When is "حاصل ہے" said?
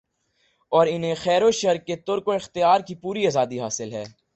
3.59-4.03